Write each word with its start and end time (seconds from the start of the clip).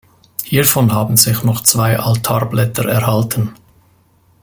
Hiervon 0.45 0.91
haben 0.93 1.15
sich 1.15 1.43
noch 1.43 1.61
zwei 1.61 1.99
Altarblätter 1.99 2.85
erhalten. 2.85 3.53